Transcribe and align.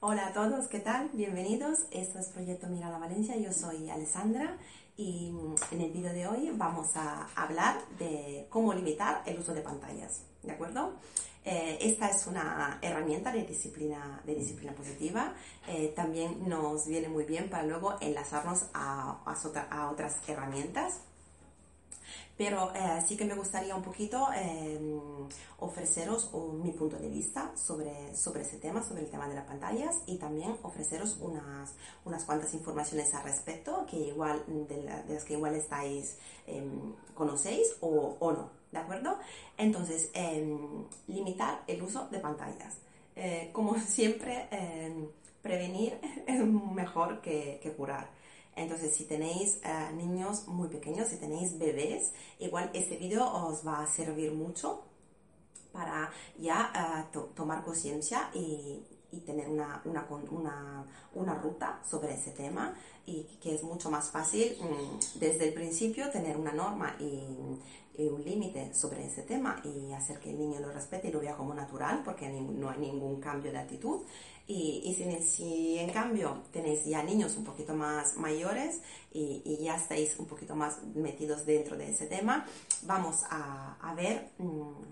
Hola 0.00 0.26
a 0.26 0.32
todos, 0.34 0.68
¿qué 0.68 0.80
tal? 0.80 1.08
Bienvenidos. 1.14 1.78
Esto 1.90 2.18
es 2.18 2.26
Proyecto 2.26 2.66
Mirada 2.66 2.98
Valencia. 2.98 3.34
Yo 3.38 3.50
soy 3.50 3.88
Alessandra 3.88 4.58
y 4.94 5.32
en 5.70 5.80
el 5.80 5.90
vídeo 5.90 6.12
de 6.12 6.26
hoy 6.26 6.52
vamos 6.54 6.94
a 6.96 7.26
hablar 7.34 7.78
de 7.98 8.46
cómo 8.50 8.74
limitar 8.74 9.22
el 9.24 9.38
uso 9.38 9.54
de 9.54 9.62
pantallas. 9.62 10.20
¿De 10.42 10.52
acuerdo? 10.52 10.92
Eh, 11.46 11.78
esta 11.80 12.10
es 12.10 12.26
una 12.26 12.78
herramienta 12.82 13.32
de 13.32 13.44
disciplina, 13.46 14.20
de 14.26 14.34
disciplina 14.34 14.74
positiva. 14.74 15.32
Eh, 15.66 15.94
también 15.96 16.46
nos 16.46 16.86
viene 16.86 17.08
muy 17.08 17.24
bien 17.24 17.48
para 17.48 17.62
luego 17.62 17.96
enlazarnos 17.98 18.66
a, 18.74 19.22
a 19.70 19.90
otras 19.90 20.16
herramientas 20.28 21.00
pero 22.36 22.72
eh, 22.74 23.02
sí 23.06 23.16
que 23.16 23.24
me 23.24 23.34
gustaría 23.34 23.74
un 23.74 23.82
poquito 23.82 24.28
eh, 24.34 24.78
ofreceros 25.58 26.30
mi 26.62 26.72
punto 26.72 26.96
de 26.96 27.08
vista 27.08 27.52
sobre, 27.56 28.14
sobre 28.14 28.42
ese 28.42 28.58
tema, 28.58 28.82
sobre 28.82 29.02
el 29.02 29.10
tema 29.10 29.28
de 29.28 29.34
las 29.34 29.44
pantallas 29.44 29.96
y 30.06 30.18
también 30.18 30.56
ofreceros 30.62 31.16
unas, 31.20 31.74
unas 32.04 32.24
cuantas 32.24 32.52
informaciones 32.54 33.12
al 33.14 33.24
respecto 33.24 33.86
que 33.86 33.96
igual, 33.96 34.44
de, 34.46 34.82
las 35.08 35.24
que 35.24 35.34
igual 35.34 35.54
estáis, 35.54 36.18
em, 36.46 36.94
conocéis 37.14 37.76
o, 37.80 38.16
o, 38.20 38.32
no, 38.32 38.50
¿de 38.70 38.78
acuerdo? 38.78 39.18
Entonces, 39.56 40.10
em, 40.12 40.84
limitar 41.06 41.62
el 41.66 41.82
uso 41.82 42.08
de 42.08 42.18
pantallas. 42.18 42.78
Eh, 43.14 43.48
como 43.52 43.78
siempre, 43.78 44.48
em, 44.50 45.08
prevenir 45.40 45.98
es 46.26 46.44
mejor 46.44 47.20
que, 47.22 47.58
que 47.62 47.72
curar. 47.72 48.10
Entonces, 48.56 48.96
si 48.96 49.04
tenéis 49.04 49.60
eh, 49.62 49.92
niños 49.94 50.48
muy 50.48 50.68
pequeños, 50.68 51.08
si 51.08 51.16
tenéis 51.18 51.58
bebés, 51.58 52.12
igual 52.38 52.70
este 52.72 52.96
vídeo 52.96 53.22
os 53.30 53.66
va 53.66 53.82
a 53.82 53.86
servir 53.86 54.32
mucho 54.32 54.82
para 55.72 56.10
ya 56.38 57.06
eh, 57.14 57.18
tomar 57.34 57.62
conciencia 57.62 58.30
y, 58.34 58.82
tener 59.24 59.48
una, 59.48 59.82
una, 61.14 61.34
ruta 61.34 61.80
sobre 61.88 62.14
ese 62.14 62.30
tema 62.32 62.74
y 63.06 63.24
que 63.40 63.54
es 63.54 63.62
mucho 63.62 63.90
más 63.90 64.10
fácil 64.10 64.56
mm, 64.60 65.18
desde 65.18 65.48
el 65.48 65.54
principio 65.54 66.10
tener 66.10 66.36
una 66.36 66.52
norma 66.52 66.96
y, 66.98 67.22
un 67.98 68.22
límite 68.22 68.74
sobre 68.74 69.06
ese 69.06 69.22
tema 69.22 69.58
y 69.64 69.90
hacer 69.94 70.20
que 70.20 70.28
el 70.28 70.38
niño 70.38 70.60
lo 70.60 70.70
respete 70.70 71.08
y 71.08 71.12
lo 71.12 71.18
vea 71.18 71.34
como 71.34 71.54
natural 71.54 72.02
porque 72.04 72.28
no 72.28 72.68
hay 72.68 72.78
ningún 72.78 73.22
cambio 73.22 73.50
de 73.50 73.56
actitud. 73.56 74.02
Y, 74.46 74.94
si, 74.94 75.78
en 75.78 75.90
cambio 75.90 76.42
tenéis 76.52 76.84
ya 76.84 77.02
niños 77.02 77.38
un 77.38 77.44
poquito 77.44 77.74
más 77.74 78.16
mayores 78.16 78.82
y, 79.14 79.56
ya 79.62 79.76
estáis 79.76 80.18
un 80.18 80.26
poquito 80.26 80.54
más 80.54 80.84
metidos 80.94 81.46
dentro 81.46 81.78
de 81.78 81.88
ese 81.88 82.06
tema, 82.06 82.44
vamos 82.82 83.22
a, 83.30 83.94
ver 83.96 84.30
mm, 84.36 84.82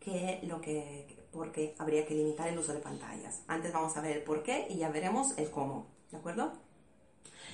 qué 0.00 0.40
lo 0.44 0.58
que, 0.62 1.23
por 1.34 1.50
qué 1.50 1.74
habría 1.78 2.06
que 2.06 2.14
limitar 2.14 2.48
el 2.48 2.58
uso 2.58 2.72
de 2.72 2.80
pantallas. 2.80 3.42
Antes 3.48 3.72
vamos 3.72 3.96
a 3.96 4.00
ver 4.00 4.18
el 4.18 4.22
por 4.22 4.42
qué 4.42 4.66
y 4.70 4.76
ya 4.76 4.88
veremos 4.88 5.36
el 5.36 5.50
cómo, 5.50 5.86
¿de 6.10 6.16
acuerdo? 6.16 6.52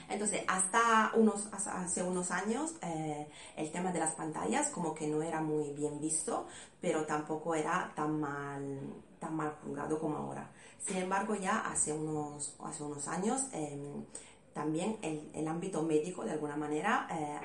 Entonces, 0.09 0.43
hasta 0.47 1.13
unos, 1.15 1.49
hace 1.53 2.03
unos 2.03 2.31
años 2.31 2.75
eh, 2.83 3.29
el 3.57 3.71
tema 3.71 3.93
de 3.93 4.01
las 4.01 4.15
pantallas 4.15 4.69
como 4.69 4.95
que 4.95 5.07
no 5.07 5.23
era 5.23 5.41
muy 5.41 5.73
bien 5.73 6.01
visto, 6.01 6.47
pero 6.81 7.07
tampoco 7.07 7.55
era 7.55 7.93
tan 7.95 8.21
mal, 8.21 8.81
tan 9.19 9.35
mal 9.35 9.57
juzgado 9.63 9.99
como 9.99 10.17
ahora. 10.17 10.51
Sin 10.79 10.99
embargo, 10.99 11.35
ya 11.37 11.61
hace 11.61 11.93
unos, 11.93 12.57
hace 12.65 12.83
unos 12.83 13.07
años 13.07 13.43
em, 13.53 14.05
también 14.53 14.99
el, 15.03 15.31
el, 15.35 15.49
ámbito 15.49 15.83
médico 15.83 16.25
de 16.25 16.33
alguna 16.33 16.57
manera 16.57 17.07
eh, 17.11 17.41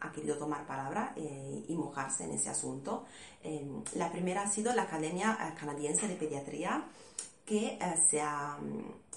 ha, 0.00 0.12
querido 0.12 0.38
tomar 0.38 0.66
palabra 0.66 1.12
eh, 1.16 1.64
y 1.68 1.74
mojarse 1.74 2.24
en 2.24 2.32
ese 2.32 2.48
asunto. 2.50 3.04
Em, 3.42 3.82
la 3.94 4.10
primera 4.10 4.42
ha 4.42 4.50
sido 4.50 4.72
la 4.72 4.82
Academia 4.82 5.54
Canadiense 5.58 6.08
de 6.08 6.14
Pediatría 6.14 6.84
que 7.44 7.78
se 8.10 8.20
ha 8.20 8.58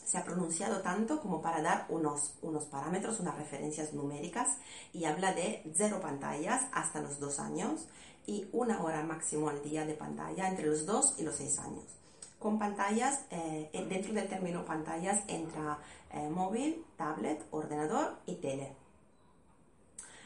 se 0.10 0.18
ha 0.18 0.24
pronunciado 0.24 0.82
tanto 0.82 1.22
como 1.22 1.40
para 1.40 1.62
dar 1.62 1.86
unos, 1.90 2.34
unos 2.42 2.66
parámetros, 2.66 3.20
unas 3.20 3.38
referencias 3.38 3.94
numéricas 3.94 4.58
y 4.92 5.06
habla 5.06 5.34
de 5.34 5.62
cero 5.76 6.00
pantallas 6.02 6.66
hasta 6.72 7.00
los 7.00 7.20
dos 7.20 7.40
años 7.40 7.88
y 8.26 8.48
una 8.52 8.82
hora 8.82 9.04
máximo 9.04 9.50
al 9.50 9.62
día 9.62 9.86
de 9.86 9.94
pantalla 9.94 10.48
entre 10.48 10.66
los 10.66 10.88
dos 10.88 11.14
y 11.20 11.24
los 11.24 11.36
seis 11.36 11.60
años. 11.60 11.99
Con 12.40 12.58
pantallas, 12.58 13.26
eh, 13.32 13.70
dentro 13.90 14.14
del 14.14 14.28
término 14.28 14.64
pantallas 14.64 15.22
entra 15.28 15.78
eh, 16.12 16.30
móvil, 16.30 16.86
tablet, 16.98 17.46
ordenador 17.52 18.18
y 18.26 18.36
tele. 18.36 18.74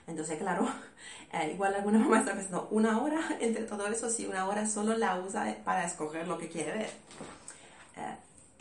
Entonces, 0.05 0.37
claro, 0.37 0.67
eh, 1.33 1.51
igual 1.53 1.75
alguna 1.75 1.99
mamá 2.03 2.19
está 2.19 2.33
pensando, 2.33 2.67
una 2.71 3.01
hora 3.01 3.19
entre 3.39 3.63
todo 3.63 3.87
eso, 3.87 4.09
si 4.09 4.25
una 4.25 4.47
hora 4.47 4.67
solo 4.67 4.95
la 4.95 5.19
usa 5.19 5.57
para 5.63 5.85
escoger 5.85 6.27
lo 6.27 6.37
que 6.37 6.49
quiere 6.49 6.71
ver. 6.71 6.89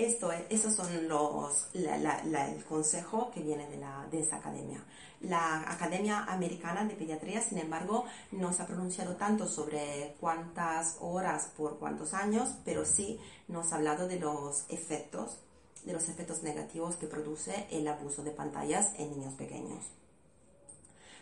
Esto, 0.03 0.33
esos 0.51 0.75
son 0.75 1.07
los, 1.07 1.69
el 1.75 2.65
consejo 2.65 3.31
que 3.31 3.41
viene 3.41 3.69
de, 3.69 3.77
la, 3.77 4.05
de 4.11 4.19
esta 4.19 4.39
academia. 4.39 4.85
La 5.21 5.61
Academia 5.71 6.25
Americana 6.25 6.85
de 6.85 6.97
Pediatría, 6.97 7.41
sin 7.41 7.59
embargo, 7.59 8.05
no 8.33 8.53
se 8.53 8.63
ha 8.63 8.67
pronunciado 8.67 9.15
tanto 9.15 9.47
sobre 9.47 10.17
cuántas 10.19 10.97
horas 11.01 11.53
por 11.57 11.79
cuántos 11.79 12.15
años, 12.15 12.49
pero 12.65 12.85
sí 12.85 13.21
nos 13.47 13.73
ha 13.73 13.77
hablado 13.77 14.09
de 14.09 14.19
los 14.19 14.65
efectos, 14.69 15.39
de 15.85 15.93
los 15.93 16.09
efectos 16.09 16.43
negativos 16.43 16.97
que 16.97 17.07
produce 17.07 17.69
el 17.71 17.87
abuso 17.87 18.25
de 18.25 18.33
pantallas 18.33 18.95
en 18.99 19.11
niños 19.11 19.35
pequeños. 19.35 19.85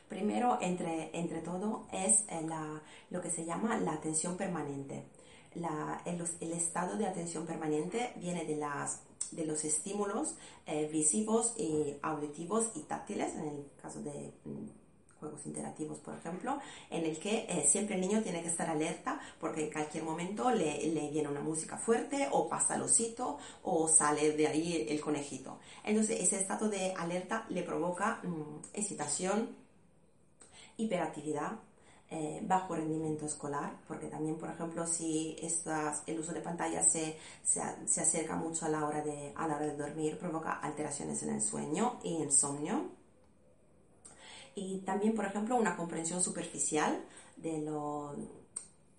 Primero, 0.08 0.56
entre, 0.62 1.10
entre 1.12 1.42
todo, 1.42 1.86
es 1.92 2.24
eh, 2.28 2.40
la, 2.48 2.80
lo 3.10 3.20
que 3.20 3.30
se 3.30 3.44
llama 3.44 3.76
la 3.76 3.92
atención 3.92 4.38
permanente 4.38 5.04
el, 5.54 6.52
estado 6.52 6.96
de 6.96 7.06
atención 7.06 7.46
permanente 7.46 8.12
viene 8.16 8.44
de, 8.44 8.56
las, 8.56 9.00
de 9.32 9.44
los 9.44 9.64
estímulos 9.64 10.36
eh, 10.66 10.88
visivos 10.90 11.54
y 11.56 11.96
auditivos 12.02 12.70
y 12.74 12.80
táctiles, 12.80 13.34
en 13.34 13.48
el 13.48 13.64
caso 13.80 14.00
de 14.02 14.32
mm, 14.44 14.68
juegos 15.20 15.44
interactivos, 15.46 15.98
por 15.98 16.14
ejemplo, 16.14 16.58
en 16.88 17.04
el 17.04 17.18
que 17.18 17.46
eh, 17.48 17.66
siempre 17.68 17.96
el 17.96 18.00
niño 18.00 18.22
tiene 18.22 18.42
que 18.42 18.48
estar 18.48 18.68
alerta 18.68 19.20
porque 19.38 19.64
en 19.64 19.72
cualquier 19.72 20.02
momento 20.02 20.50
le, 20.50 20.78
viene 21.10 21.28
una 21.28 21.40
música 21.40 21.76
fuerte 21.76 22.28
o 22.32 22.48
pasa 22.48 22.76
el 22.76 22.82
osito 22.82 23.38
o 23.62 23.86
sale 23.86 24.32
de 24.32 24.46
ahí 24.46 24.86
el 24.88 25.00
conejito. 25.00 25.58
Entonces 25.84 26.20
ese 26.20 26.40
estado 26.40 26.68
de 26.68 26.94
alerta 26.94 27.44
le 27.50 27.62
provoca 27.62 28.20
mm, 28.22 28.60
excitación, 28.72 29.50
hiperactividad, 30.78 31.58
eh, 32.12 32.40
bajo 32.42 32.74
rendimiento 32.74 33.24
escolar, 33.24 33.72
porque 33.86 34.08
también, 34.08 34.36
por 34.36 34.50
ejemplo, 34.50 34.84
si 34.86 35.36
estas, 35.40 36.02
el 36.06 36.18
uso 36.18 36.32
de 36.32 36.40
pantalla 36.40 36.82
se, 36.82 37.16
se, 37.44 37.62
se, 37.86 38.00
acerca 38.00 38.34
mucho 38.34 38.66
a 38.66 38.68
la, 38.68 38.84
hora 38.84 39.00
de, 39.00 39.32
a 39.36 39.46
la 39.46 39.54
hora 39.56 39.66
de 39.66 39.76
dormir, 39.76 40.18
provoca 40.18 40.54
alteraciones 40.54 41.22
en 41.22 41.30
el 41.30 41.40
sueño 41.40 42.00
y 42.02 42.16
insomnio. 42.16 42.88
Y 44.56 44.78
también, 44.78 45.14
por 45.14 45.24
ejemplo, 45.24 45.54
una 45.54 45.76
comprensión 45.76 46.20
superficial 46.20 47.00
de 47.36 47.58
lo 47.58 48.16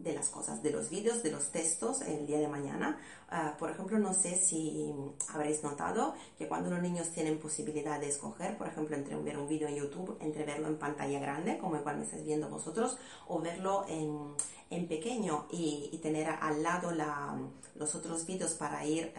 de 0.03 0.13
las 0.13 0.29
cosas, 0.29 0.61
de 0.63 0.71
los 0.71 0.89
vídeos, 0.89 1.23
de 1.23 1.31
los 1.31 1.51
textos 1.51 2.01
el 2.01 2.25
día 2.25 2.39
de 2.39 2.47
mañana. 2.47 2.99
Ah, 3.29 3.55
por 3.57 3.71
ejemplo, 3.71 3.97
no 3.99 4.13
sé 4.13 4.35
si 4.35 4.93
habréis 5.29 5.63
notado 5.63 6.13
que 6.37 6.47
cuando 6.47 6.69
los 6.69 6.81
niños 6.81 7.09
tienen 7.11 7.39
posibilidad 7.39 7.99
de 7.99 8.09
escoger, 8.09 8.57
por 8.57 8.67
ejemplo, 8.67 8.95
entre 8.95 9.15
ver 9.15 9.37
un 9.37 9.47
vídeo 9.47 9.67
en 9.67 9.75
YouTube, 9.75 10.17
entre 10.19 10.43
verlo 10.43 10.67
en 10.67 10.77
pantalla 10.77 11.19
grande, 11.19 11.57
como 11.57 11.77
igual 11.77 11.97
me 11.97 12.03
estáis 12.03 12.25
viendo 12.25 12.49
vosotros, 12.49 12.97
o 13.27 13.39
verlo 13.39 13.85
en, 13.87 14.35
en 14.69 14.87
pequeño 14.87 15.47
y, 15.51 15.97
tener 16.01 16.27
al 16.29 16.63
lado 16.63 16.91
la, 16.91 17.37
los 17.75 17.93
otros 17.93 18.25
vídeos 18.25 18.53
para 18.55 18.83
ir 18.85 19.03
eh, 19.03 19.13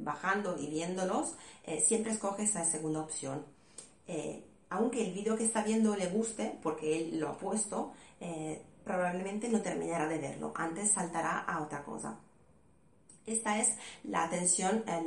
bajando 0.00 0.56
y 0.58 0.66
viéndolos, 0.66 1.34
eh, 1.64 1.80
siempre 1.80 2.12
escoge 2.12 2.42
esa 2.42 2.64
segunda 2.64 3.00
opción. 3.00 3.44
Eh, 4.08 4.44
aunque 4.68 5.06
el 5.06 5.12
vídeo 5.12 5.36
que 5.36 5.44
está 5.44 5.62
viendo 5.62 5.94
le 5.94 6.08
guste, 6.08 6.58
porque 6.62 6.98
él 6.98 7.20
lo 7.20 7.28
ha 7.28 7.38
puesto, 7.38 7.92
probablemente 8.86 9.48
no 9.48 9.60
terminará 9.60 10.06
de 10.06 10.18
verlo, 10.18 10.52
antes 10.54 10.92
saltará 10.92 11.40
a 11.40 11.60
otra 11.60 11.82
cosa. 11.82 12.20
Esta 13.26 13.58
es 13.58 13.76
la 14.04 14.22
atención, 14.22 14.84
eh, 14.86 15.04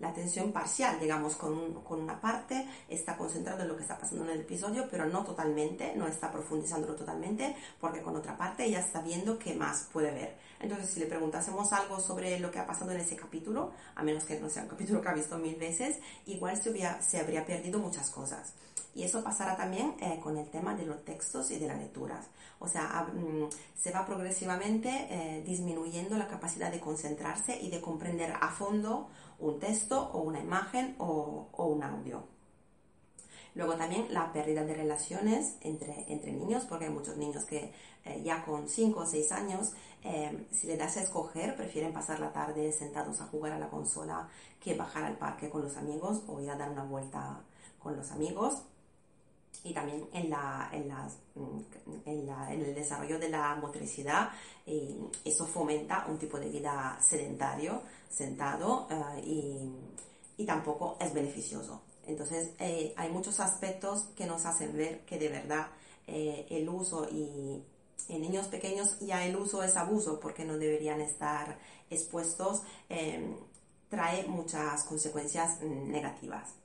la 0.00 0.08
atención 0.08 0.50
parcial, 0.50 0.98
digamos, 0.98 1.36
con, 1.36 1.74
con, 1.84 2.00
una 2.00 2.20
parte, 2.20 2.66
está 2.88 3.16
concentrado 3.16 3.62
en 3.62 3.68
lo 3.68 3.76
que 3.76 3.82
está 3.82 3.98
pasando 3.98 4.24
en 4.24 4.30
el 4.30 4.40
episodio, 4.40 4.88
pero 4.90 5.04
no 5.06 5.22
totalmente, 5.22 5.94
no 5.94 6.08
está 6.08 6.32
profundizándolo 6.32 6.96
totalmente, 6.96 7.54
porque 7.78 8.02
con 8.02 8.16
otra 8.16 8.36
parte 8.36 8.64
ella 8.64 8.80
está 8.80 9.02
viendo 9.02 9.38
qué 9.38 9.54
más 9.54 9.88
puede 9.92 10.10
ver. 10.10 10.38
Entonces, 10.58 10.90
si 10.90 11.00
le 11.00 11.06
preguntásemos 11.06 11.72
algo 11.72 12.00
sobre 12.00 12.40
lo 12.40 12.50
que 12.50 12.58
ha 12.58 12.66
pasado 12.66 12.92
en 12.92 13.00
ese 13.00 13.14
capítulo, 13.14 13.72
a 13.94 14.02
menos 14.02 14.24
que 14.24 14.40
no 14.40 14.48
sea 14.48 14.62
un 14.62 14.70
capítulo 14.70 15.02
que 15.02 15.08
ha 15.08 15.14
visto 15.14 15.38
mil 15.38 15.56
veces, 15.56 15.98
igual 16.26 16.60
se, 16.60 16.70
hubiera, 16.70 17.00
se 17.02 17.20
habría 17.20 17.44
perdido 17.44 17.78
muchas 17.78 18.08
cosas. 18.10 18.54
Y 18.94 19.04
eso 19.04 19.22
pasará 19.22 19.56
también 19.56 19.94
eh, 20.00 20.18
con 20.20 20.36
el 20.36 20.48
tema 20.48 20.74
de 20.74 20.84
los 20.84 21.04
textos 21.04 21.50
y 21.50 21.58
de 21.58 21.68
las 21.68 21.78
lecturas. 21.78 22.26
O 22.58 22.68
sea, 22.68 23.06
mm, 23.12 23.48
se 23.74 23.92
va 23.92 24.04
progresivamente 24.04 24.90
eh, 25.10 25.42
disminuyendo 25.46 26.18
la 26.18 26.26
capacidad 26.26 26.70
de 26.70 26.80
concentrarse 26.80 27.58
y 27.60 27.70
de 27.70 27.80
comprender 27.80 28.32
a 28.38 28.48
fondo 28.48 29.08
un 29.38 29.58
texto 29.58 29.89
o 29.98 30.18
una 30.22 30.40
imagen 30.40 30.94
o, 30.98 31.48
un 31.56 31.82
audio. 31.82 32.24
Luego 33.54 33.74
también 33.74 34.06
la 34.14 34.32
pérdida 34.32 34.64
de 34.64 34.74
relaciones 34.74 35.56
entre, 35.60 36.12
entre 36.12 36.32
niños, 36.32 36.64
porque 36.68 36.84
hay 36.84 36.90
muchos 36.92 37.16
niños 37.16 37.44
que 37.44 37.72
eh, 38.04 38.22
ya 38.24 38.44
con 38.44 38.68
5 38.68 39.00
o 39.00 39.06
6 39.06 39.32
años, 39.32 39.72
si 40.50 40.66
le 40.66 40.76
das 40.78 40.96
a 40.96 41.02
escoger, 41.02 41.56
prefieren 41.56 41.92
pasar 41.92 42.20
la 42.20 42.32
tarde 42.32 42.72
sentados 42.72 43.20
a 43.20 43.26
jugar 43.26 43.52
a 43.52 43.58
la 43.58 43.68
consola 43.68 44.28
que 44.58 44.74
bajar 44.74 45.04
al 45.04 45.18
parque 45.18 45.50
con 45.50 45.62
los 45.62 45.76
amigos 45.76 46.22
o 46.26 46.40
ir 46.40 46.50
a 46.50 46.56
dar 46.56 46.70
una 46.70 46.84
vuelta 46.84 47.40
con 47.78 47.96
los 47.96 48.10
amigos 48.12 48.62
y 49.62 49.74
también 49.74 50.08
en, 50.12 50.30
la, 50.30 50.70
en, 50.72 50.88
las, 50.88 51.18
mm, 51.34 51.60
en, 52.06 52.26
la, 52.26 52.52
en, 52.52 52.62
el 52.62 52.74
desarrollo 52.74 53.18
de 53.18 53.28
la 53.28 53.54
motricidad. 53.56 54.30
Eh, 54.66 54.96
eso 55.24 55.46
fomenta 55.46 56.06
un 56.08 56.18
tipo 56.18 56.38
de 56.38 56.48
vida 56.48 56.98
sedentario, 57.00 57.82
sentado, 58.08 58.86
eh, 58.90 59.20
y, 59.24 60.42
y, 60.42 60.46
tampoco 60.46 60.96
es 61.00 61.12
beneficioso. 61.12 61.82
Entonces, 62.06 62.50
eh, 62.58 62.94
hay 62.96 63.10
muchos 63.10 63.38
aspectos 63.40 64.08
que 64.16 64.26
nos 64.26 64.46
hacen 64.46 64.76
ver 64.76 65.00
que 65.04 65.18
de 65.18 65.28
verdad 65.28 65.68
el 66.06 66.68
uso 66.68 67.08
y 67.08 67.62
en 68.08 68.20
niños 68.20 68.48
pequeños 68.48 68.98
ya 68.98 69.24
el 69.24 69.36
uso 69.36 69.62
es 69.62 69.76
abuso 69.76 70.18
porque 70.18 70.44
no 70.44 70.58
deberían 70.58 71.00
estar 71.00 71.56
expuestos, 71.88 72.62
trae 73.88 74.26
muchas 74.26 74.82
consecuencias 74.86 75.60
negativas. 75.62 76.59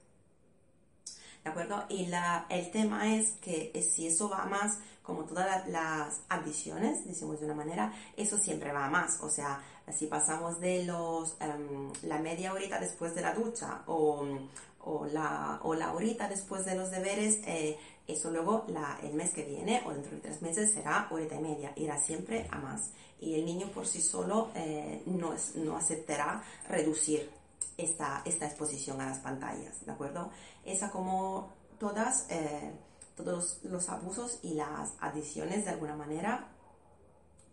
¿De 1.46 1.52
acuerdo? 1.52 1.86
Y 1.90 2.08
la, 2.08 2.48
el 2.50 2.72
tema 2.72 3.16
es 3.16 3.34
que 3.34 3.72
si 3.88 4.08
eso 4.08 4.28
va 4.28 4.46
más, 4.46 4.80
como 5.04 5.26
todas 5.26 5.68
las 5.68 6.22
adiciones, 6.28 7.06
decimos 7.06 7.40
de 7.40 7.46
una 7.46 7.54
manera, 7.54 7.94
eso 8.18 8.40
siempre 8.40 8.74
va 8.74 8.90
más. 8.90 9.22
O 9.22 9.30
sea, 9.30 9.62
si 9.96 10.08
pasamos 10.08 10.60
de 10.60 10.86
los, 10.86 11.38
em, 11.40 11.94
la 12.02 12.18
media 12.18 12.52
horita 12.52 12.80
después 12.80 13.14
de 13.14 13.22
la 13.22 13.36
ducha 13.36 13.84
o, 13.86 14.26
o, 14.80 15.06
la, 15.06 15.60
o 15.62 15.76
la 15.76 15.94
horita 15.94 16.28
después 16.28 16.66
de 16.66 16.74
los 16.74 16.90
deberes, 16.90 17.38
eh, 17.46 17.78
eso 18.08 18.32
luego 18.32 18.66
la, 18.70 18.98
el 19.04 19.14
mes 19.14 19.32
que 19.32 19.44
viene 19.44 19.84
o 19.86 19.92
dentro 19.92 20.16
de 20.16 20.22
tres 20.22 20.42
meses 20.42 20.74
será 20.74 21.08
horita 21.12 21.36
y 21.36 21.42
media, 21.42 21.74
irá 21.76 22.00
siempre 22.00 22.48
a 22.50 22.58
más. 22.58 22.90
Y 23.20 23.36
el 23.36 23.46
niño 23.46 23.68
por 23.68 23.86
sí 23.86 24.02
solo 24.02 24.50
eh, 24.56 25.04
no, 25.06 25.34
es, 25.34 25.56
no 25.56 25.78
aceptará 25.78 26.42
reducir 26.68 27.30
esta, 27.78 28.22
esta 28.26 28.46
exposición 28.46 29.02
a 29.02 29.08
las 29.08 29.20
pantallas, 29.20 29.86
¿de 29.86 29.92
acuerdo? 29.92 30.32
Esa 30.64 30.92
como 30.92 31.54
todas, 31.80 32.28
eh, 32.30 32.74
todos 33.16 33.60
los 33.64 33.90
abusos 33.90 34.40
y 34.44 34.54
las 34.54 34.94
adiciones 35.00 35.66
de 35.66 35.72
alguna 35.72 35.96
manera 35.96 36.48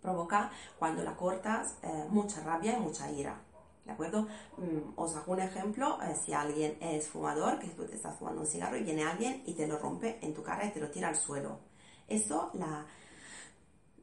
provoca 0.00 0.50
cuando 0.78 1.02
la 1.02 1.16
cortas 1.16 1.76
eh, 1.82 2.06
mucha 2.08 2.40
rabia 2.42 2.76
y 2.76 2.80
mucha 2.80 3.10
ira. 3.10 3.40
¿De 3.84 3.90
acuerdo? 3.90 4.28
Mm, 4.58 4.92
os 4.94 5.16
hago 5.16 5.32
un 5.32 5.40
ejemplo, 5.40 5.98
eh, 6.02 6.14
si 6.14 6.32
alguien 6.32 6.76
es 6.80 7.08
fumador, 7.08 7.58
que 7.58 7.68
tú 7.68 7.84
te 7.84 7.96
estás 7.96 8.16
fumando 8.16 8.42
un 8.42 8.46
cigarro 8.46 8.76
y 8.76 8.84
viene 8.84 9.04
alguien 9.04 9.42
y 9.44 9.54
te 9.54 9.66
lo 9.66 9.78
rompe 9.78 10.18
en 10.22 10.34
tu 10.34 10.42
cara 10.42 10.64
y 10.66 10.70
te 10.70 10.80
lo 10.80 10.88
tira 10.88 11.08
al 11.08 11.16
suelo. 11.16 11.58
Esto, 12.06 12.50
la, 12.54 12.86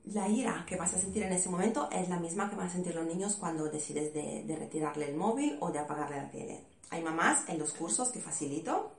la 0.06 0.28
ira 0.28 0.66
que 0.68 0.76
vas 0.76 0.94
a 0.94 1.00
sentir 1.00 1.24
en 1.24 1.34
ese 1.34 1.50
momento 1.50 1.90
es 1.92 2.10
la 2.10 2.20
misma 2.20 2.50
que 2.50 2.56
van 2.56 2.68
a 2.68 2.72
sentir 2.72 2.96
los 2.96 3.06
niños 3.06 3.36
cuando 3.36 3.66
decides 3.66 4.14
de, 4.14 4.56
retirarle 4.58 5.10
el 5.10 5.16
móvil 5.16 5.58
o 5.60 5.72
de 5.72 5.80
apagarle 5.80 6.18
la 6.18 6.32
tele. 6.32 6.64
Hay 6.90 7.04
mamás 7.04 7.48
en 7.48 7.60
los 7.60 7.74
cursos 7.74 8.10
que 8.10 8.20
facilito 8.20 8.92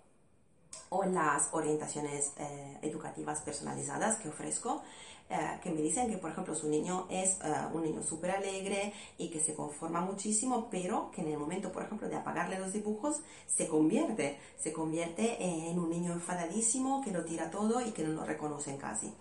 o 0.91 1.05
en 1.05 1.15
las 1.15 1.49
orientaciones 1.53 2.33
eh, 2.37 2.79
educativas 2.83 3.41
personalizadas 3.43 4.17
que 4.19 4.29
ofrezco, 4.29 4.83
eh, 5.29 5.59
que 5.63 5.71
me 5.71 5.81
dicen 5.81 6.09
que, 6.09 6.19
por 6.19 6.31
ejemplo, 6.31 6.55
su 6.55 6.69
niño 6.69 7.07
es 7.09 7.39
eh, 7.43 7.55
un 7.73 7.83
niño 7.83 8.03
súper 8.03 8.33
alegre 8.33 8.93
y 9.19 9.31
que 9.31 9.41
se 9.41 9.55
conforma 9.55 10.01
muchísimo, 10.01 10.69
pero 10.71 11.11
que 11.11 11.23
en 11.23 11.29
el 11.29 11.39
momento, 11.39 11.73
por 11.73 11.85
ejemplo, 11.85 12.09
de 12.09 12.17
apagarle 12.17 12.59
los 12.59 12.73
dibujos, 12.73 13.21
se 13.47 13.67
convierte, 13.67 14.39
se 14.59 14.73
convierte 14.73 15.43
en 15.43 15.79
un 15.79 15.91
niño 15.91 16.13
enfadadísimo 16.13 17.03
que 17.03 17.13
lo 17.13 17.25
tira 17.25 17.51
todo 17.51 17.81
y 17.81 17.91
que 17.93 18.05
no 18.05 18.13
lo 18.13 18.25
reconocen 18.25 18.77
casi 18.77 19.13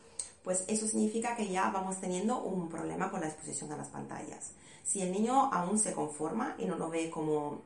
pues 0.50 0.66
eso 0.68 0.88
significa 0.88 1.36
que 1.36 1.48
ya 1.48 1.70
vamos 1.70 2.02
teniendo 2.02 2.42
un 2.42 2.70
problema 2.70 3.12
con 3.12 3.22
la 3.22 3.28
exposición 3.28 3.72
a 3.72 3.78
las 3.78 3.90
pantallas. 3.90 4.54
Si 4.82 5.00
el 5.00 5.12
niño 5.12 5.54
aún 5.54 5.78
se 5.78 5.94
conforma 5.94 6.56
y 6.58 6.66
no 6.66 6.76
lo 6.76 6.90
ve 6.90 7.12
como, 7.12 7.62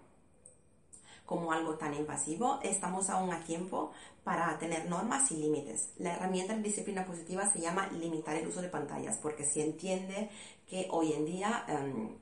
como 1.25 1.53
algo 1.53 1.75
tan 1.75 1.93
invasivo, 1.93 2.59
estamos 2.61 3.09
aún 3.09 3.31
a 3.31 3.41
tiempo 3.41 3.93
para 4.25 4.59
tener 4.59 4.89
normas 4.89 5.31
y 5.31 5.37
límites. 5.37 5.91
La 5.97 6.15
herramienta 6.15 6.57
de 6.57 6.61
disciplina 6.61 7.05
positiva 7.05 7.49
se 7.49 7.61
llama 7.61 7.87
limitar 7.87 8.35
el 8.35 8.49
uso 8.49 8.61
de 8.61 8.67
pantallas, 8.67 9.17
porque 9.21 9.45
se 9.45 9.63
entiende 9.63 10.29
que 10.67 10.89
hoy 10.91 11.13
en 11.13 11.23
día 11.23 11.63
em, 11.69 12.17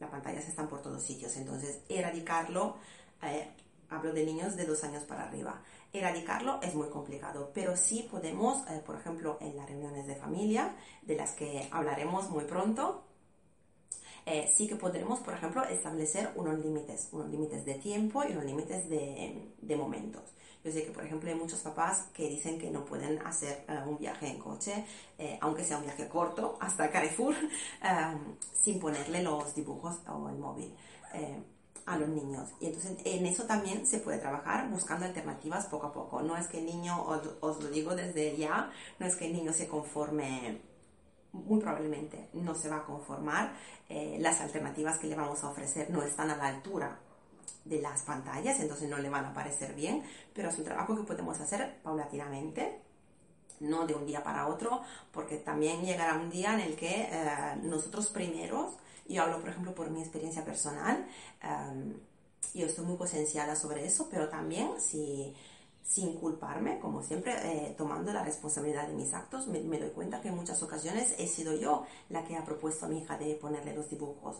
las 0.00 0.10
pantallas 0.10 0.48
están 0.48 0.68
por 0.68 0.82
todos 0.82 1.04
sitios, 1.04 1.36
entonces 1.36 1.82
erradicarlo, 1.88 2.78
eh, 3.22 3.48
hablo 3.90 4.12
de 4.12 4.24
niños 4.24 4.56
de 4.56 4.64
dos 4.64 4.82
años 4.84 5.04
para 5.04 5.24
arriba, 5.24 5.60
Erradicarlo 5.92 6.60
es 6.62 6.74
muy 6.76 6.88
complicado, 6.88 7.50
pero 7.52 7.76
sí 7.76 8.06
podemos, 8.08 8.64
eh, 8.68 8.80
por 8.86 8.94
ejemplo, 8.94 9.38
en 9.40 9.56
las 9.56 9.68
reuniones 9.68 10.06
de 10.06 10.14
familia, 10.14 10.76
de 11.02 11.16
las 11.16 11.32
que 11.32 11.68
hablaremos 11.72 12.30
muy 12.30 12.44
pronto, 12.44 13.02
eh, 14.24 14.48
sí 14.54 14.68
que 14.68 14.76
podremos, 14.76 15.18
por 15.18 15.34
ejemplo, 15.34 15.64
establecer 15.64 16.30
unos 16.36 16.60
límites, 16.60 17.08
unos 17.10 17.28
límites 17.28 17.64
de 17.64 17.74
tiempo 17.74 18.22
y 18.22 18.32
unos 18.32 18.44
límites 18.44 18.88
de, 18.88 19.52
de, 19.60 19.76
momentos. 19.76 20.22
Yo 20.62 20.70
sé 20.70 20.84
que, 20.84 20.92
por 20.92 21.04
ejemplo, 21.04 21.28
hay 21.28 21.34
muchos 21.34 21.58
papás 21.58 22.06
que 22.14 22.28
dicen 22.28 22.56
que 22.56 22.70
no 22.70 22.84
pueden 22.84 23.18
hacer 23.26 23.64
eh, 23.66 23.80
un 23.84 23.98
viaje 23.98 24.28
en 24.28 24.38
coche, 24.38 24.84
aunque 25.40 25.64
sea 25.64 25.78
un 25.78 25.84
viaje 25.84 26.06
corto, 26.06 26.56
hasta 26.60 26.88
Carrefour, 26.88 27.34
sin 28.62 28.78
ponerle 28.78 29.24
los 29.24 29.54
dibujos 29.56 29.96
o 30.06 30.28
el 30.28 30.38
móvil 30.38 30.72
a 31.90 31.98
los 31.98 32.08
niños. 32.08 32.48
Y 32.60 32.66
entonces 32.66 32.96
en 33.04 33.26
eso 33.26 33.44
también 33.44 33.86
se 33.86 33.98
puede 33.98 34.18
trabajar 34.18 34.68
buscando 34.70 35.06
alternativas 35.06 35.66
poco 35.66 35.88
a 35.88 35.92
poco. 35.92 36.22
No 36.22 36.36
es 36.36 36.46
que 36.46 36.58
el 36.58 36.66
niño, 36.66 37.04
os, 37.40 37.62
lo 37.62 37.68
digo 37.68 37.94
desde 37.94 38.36
ya, 38.36 38.70
no 38.98 39.06
es 39.06 39.16
que 39.16 39.26
el 39.26 39.32
niño 39.32 39.52
se 39.52 39.66
conforme, 39.66 40.60
muy 41.32 41.60
probablemente 41.60 42.28
no 42.32 42.54
se 42.54 42.68
va 42.68 42.78
a 42.78 42.84
conformar. 42.84 43.52
Eh, 43.88 44.18
las 44.20 44.40
alternativas 44.40 44.98
que 44.98 45.08
le 45.08 45.16
vamos 45.16 45.42
a 45.42 45.50
ofrecer 45.50 45.90
no 45.90 46.02
están 46.02 46.30
a 46.30 46.36
la 46.36 46.46
altura 46.46 46.98
de 47.64 47.80
las 47.80 48.02
pantallas, 48.02 48.58
entonces 48.60 48.88
no 48.88 48.98
le 48.98 49.10
van 49.10 49.24
a 49.24 49.34
parecer 49.34 49.74
bien, 49.74 50.02
pero 50.32 50.48
es 50.48 50.58
un 50.58 50.64
trabajo 50.64 50.96
que 50.96 51.02
podemos 51.02 51.38
hacer 51.40 51.80
paulatinamente 51.82 52.80
no 53.60 53.86
de 53.86 53.94
un 53.94 54.06
día 54.06 54.22
para 54.22 54.46
otro, 54.46 54.80
porque 55.12 55.36
también 55.36 55.84
llegará 55.84 56.14
un 56.14 56.30
día 56.30 56.54
en 56.54 56.60
el 56.60 56.76
que 56.76 57.08
eh, 57.10 57.56
nosotros 57.62 58.08
primeros 58.08 58.76
yo 59.14 59.22
hablo, 59.22 59.40
por 59.40 59.50
ejemplo, 59.50 59.74
por 59.74 59.90
mi 59.90 60.00
experiencia 60.00 60.44
personal. 60.44 61.06
Em, 61.42 61.94
yo 62.54 62.66
estoy 62.66 62.84
muy 62.84 62.96
concienciada 62.96 63.54
sobre 63.56 63.84
eso, 63.84 64.08
pero 64.10 64.28
también 64.28 64.80
si, 64.80 65.34
sin 65.82 66.14
culparme, 66.14 66.78
como 66.80 67.02
siempre, 67.02 67.32
eh, 67.42 67.74
tomando 67.76 68.12
la 68.12 68.24
responsabilidad 68.24 68.88
de 68.88 68.94
mis 68.94 69.12
actos, 69.14 69.46
me, 69.46 69.60
me, 69.60 69.78
doy 69.78 69.90
cuenta 69.90 70.20
que 70.20 70.28
en 70.28 70.36
muchas 70.36 70.62
ocasiones 70.62 71.14
he 71.18 71.26
sido 71.26 71.54
yo 71.54 71.84
la 72.08 72.24
que 72.24 72.36
ha 72.36 72.44
propuesto 72.44 72.86
a 72.86 72.88
mi 72.88 72.98
hija 72.98 73.18
de 73.18 73.34
ponerle 73.34 73.74
los 73.74 73.88
dibujos 73.90 74.36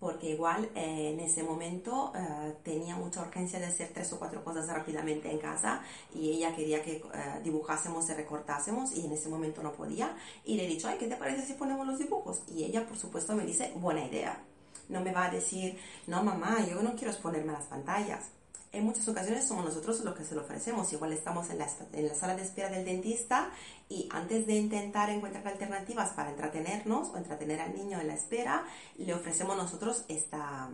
porque 0.00 0.30
igual 0.30 0.70
eh, 0.74 1.10
en 1.12 1.20
ese 1.20 1.42
momento 1.42 2.12
eh, 2.14 2.54
tenía 2.62 2.96
mucha 2.96 3.20
urgencia 3.22 3.58
de 3.58 3.66
hacer 3.66 3.90
tres 3.92 4.12
o 4.12 4.18
cuatro 4.18 4.44
cosas 4.44 4.68
rápidamente 4.68 5.30
en 5.30 5.38
casa 5.38 5.82
y 6.14 6.30
ella 6.30 6.54
quería 6.54 6.82
que 6.82 6.96
eh, 6.96 7.40
dibujásemos 7.42 8.08
y 8.08 8.14
recortásemos 8.14 8.92
y 8.96 9.06
en 9.06 9.12
ese 9.12 9.28
momento 9.28 9.62
no 9.62 9.72
podía 9.72 10.16
y 10.44 10.56
le 10.56 10.64
he 10.64 10.68
dicho, 10.68 10.88
ay, 10.88 10.98
¿qué 10.98 11.08
te 11.08 11.16
parece 11.16 11.46
si 11.46 11.54
ponemos 11.54 11.86
los 11.86 11.98
dibujos? 11.98 12.42
Y 12.48 12.64
ella 12.64 12.86
por 12.86 12.96
supuesto 12.96 13.34
me 13.34 13.44
dice, 13.44 13.72
buena 13.76 14.04
idea. 14.04 14.42
No 14.88 15.02
me 15.02 15.12
va 15.12 15.26
a 15.26 15.30
decir, 15.30 15.78
no 16.06 16.22
mamá, 16.22 16.64
yo 16.66 16.80
no 16.82 16.94
quiero 16.94 17.12
exponerme 17.12 17.50
a 17.50 17.58
las 17.58 17.66
pantallas 17.66 18.30
en 18.72 18.84
muchas 18.84 19.08
ocasiones 19.08 19.46
somos 19.46 19.64
nosotros 19.64 20.00
los 20.00 20.14
que 20.14 20.24
se 20.24 20.34
lo 20.34 20.42
ofrecemos. 20.42 20.92
Igual 20.92 21.12
estamos 21.12 21.50
en 21.50 21.58
la, 21.58 21.68
en 21.92 22.08
la 22.08 22.14
sala 22.14 22.36
de 22.36 22.42
espera 22.42 22.68
del 22.68 22.84
dentista 22.84 23.50
y 23.88 24.08
antes 24.12 24.46
de 24.46 24.54
intentar 24.54 25.10
encontrar 25.10 25.46
alternativas 25.46 26.10
para 26.10 26.30
entretenernos 26.30 27.08
o 27.10 27.16
entretener 27.16 27.60
al 27.60 27.74
niño 27.74 28.00
en 28.00 28.08
la 28.08 28.14
espera, 28.14 28.66
le 28.96 29.14
ofrecemos 29.14 29.56
nosotros 29.56 30.04
esta, 30.08 30.70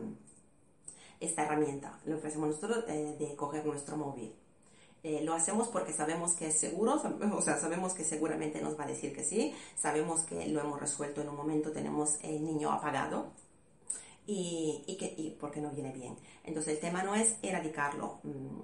esta 1.20 1.42
herramienta. 1.44 1.98
Le 2.04 2.14
ofrecemos 2.14 2.48
nosotros 2.48 2.84
eh, 2.88 3.16
de 3.18 3.36
coger 3.36 3.64
nuestro 3.64 3.96
móvil. 3.96 4.34
Eh, 5.04 5.22
lo 5.22 5.34
hacemos 5.34 5.68
porque 5.68 5.92
sabemos 5.92 6.32
que 6.32 6.46
es 6.46 6.58
seguro, 6.58 6.94
o 7.32 7.42
sea, 7.42 7.58
sabemos 7.58 7.92
que 7.92 8.04
seguramente 8.04 8.62
nos 8.62 8.78
va 8.78 8.84
a 8.84 8.88
decir 8.88 9.14
que 9.14 9.22
sí, 9.22 9.54
sabemos 9.76 10.22
que 10.22 10.46
lo 10.46 10.60
hemos 10.60 10.80
resuelto 10.80 11.20
en 11.20 11.28
un 11.28 11.36
momento, 11.36 11.72
tenemos 11.72 12.16
el 12.22 12.42
niño 12.42 12.72
apagado, 12.72 13.30
y, 14.26 14.82
y, 14.86 14.96
que, 14.96 15.14
y 15.16 15.30
porque 15.38 15.60
no 15.60 15.70
viene 15.70 15.92
bien. 15.92 16.16
Entonces 16.44 16.74
el 16.74 16.80
tema 16.80 17.02
no 17.02 17.14
es 17.14 17.36
erradicarlo. 17.42 18.20
Mm, 18.22 18.60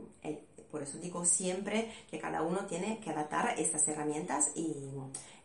por 0.71 0.83
eso 0.83 0.99
digo 0.99 1.25
siempre 1.25 1.91
que 2.09 2.19
cada 2.19 2.43
uno 2.43 2.67
tiene 2.67 3.01
que 3.01 3.11
adaptar 3.11 3.59
estas 3.59 3.87
herramientas 3.89 4.53
y, 4.55 4.77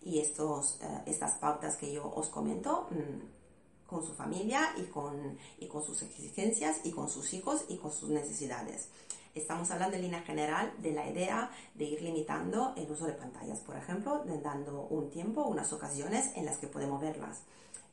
y 0.03 0.19
estos, 0.19 0.79
eh, 0.81 1.01
estas 1.07 1.33
pautas 1.39 1.75
que 1.77 1.91
yo 1.91 2.11
os 2.15 2.29
comento 2.29 2.87
mm, 2.91 3.87
con 3.87 4.05
su 4.05 4.13
familia 4.13 4.73
y 4.77 4.83
con, 4.83 5.37
y 5.59 5.67
con 5.67 5.83
sus 5.83 6.01
exigencias 6.03 6.81
y 6.83 6.91
con 6.91 7.09
sus 7.09 7.33
hijos 7.33 7.65
y 7.69 7.77
con 7.77 7.91
sus 7.91 8.09
necesidades. 8.09 8.89
Estamos 9.33 9.69
hablando 9.71 9.97
en 9.97 10.03
línea 10.03 10.21
general 10.21 10.73
de 10.77 10.93
la 10.93 11.09
idea 11.09 11.51
de 11.73 11.83
ir 11.83 12.01
limitando 12.01 12.73
el 12.77 12.89
uso 12.89 13.05
de 13.05 13.13
pantallas, 13.13 13.59
por 13.59 13.75
ejemplo, 13.75 14.23
dando 14.41 14.87
un 14.89 15.09
tiempo, 15.09 15.43
unas 15.43 15.73
ocasiones 15.73 16.31
en 16.35 16.45
las 16.45 16.57
que 16.57 16.67
podemos 16.67 17.01
verlas 17.01 17.41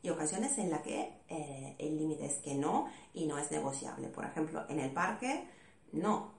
y 0.03 0.09
ocasiones 0.09 0.57
en 0.57 0.69
las 0.69 0.81
que 0.81 1.13
eh, 1.29 1.75
el 1.79 1.97
límite 1.97 2.25
es 2.25 2.35
que 2.35 2.55
no 2.55 2.89
y 3.13 3.25
no 3.25 3.37
es 3.37 3.49
negociable. 3.51 4.09
Por 4.09 4.25
ejemplo, 4.25 4.65
en 4.67 4.79
el 4.79 4.91
parque, 4.91 5.47
no. 5.93 6.33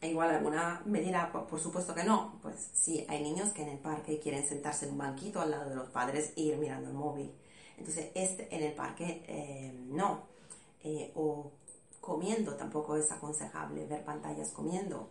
E 0.00 0.08
igual 0.08 0.30
alguna 0.30 0.82
medida, 0.86 1.30
por, 1.30 1.60
supuesto 1.60 1.94
que 1.94 2.04
no. 2.04 2.38
Pues 2.40 2.70
sí, 2.72 3.04
hay 3.06 3.22
niños 3.22 3.50
que 3.50 3.62
en 3.62 3.68
el 3.68 3.78
parque 3.78 4.18
quieren 4.18 4.48
sentarse 4.48 4.86
en 4.86 4.92
un 4.92 4.98
banquito 4.98 5.42
al 5.42 5.50
lado 5.50 5.68
de 5.68 5.76
los 5.76 5.90
padres 5.90 6.32
e 6.36 6.40
ir 6.40 6.56
mirando 6.56 6.88
el 6.88 6.94
móvil. 6.94 7.32
Entonces, 7.76 8.10
este 8.14 8.54
en 8.54 8.62
el 8.62 8.72
parque 8.72 9.22
eh, 9.28 9.72
no. 9.88 10.22
Eh, 10.82 11.12
o 11.14 11.52
comiendo 12.00 12.54
tampoco 12.54 12.96
es 12.96 13.10
aconsejable 13.10 13.86
ver 13.86 14.04
pantallas 14.04 14.50
comiendo 14.50 15.10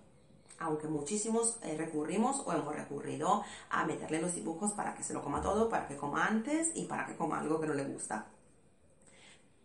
aunque 0.60 0.88
muchísimos 0.88 1.58
eh, 1.64 1.76
recurrimos 1.78 2.42
o 2.46 2.54
hemos 2.54 2.76
recurrido 2.76 3.44
a 3.70 3.86
meterle 3.86 4.22
los 4.22 4.36
dibujos 4.36 4.74
para 4.74 4.96
que 4.96 5.04
se 5.04 5.14
lo 5.14 5.24
coma 5.24 5.42
todo, 5.42 5.70
para 5.70 5.88
que 5.88 5.98
coma 5.98 6.26
antes 6.26 6.72
y 6.76 6.86
para 6.86 7.06
que 7.06 7.16
coma 7.16 7.40
algo 7.40 7.60
que 7.60 7.68
no 7.68 7.74
le 7.74 7.86
gusta. 7.86 8.28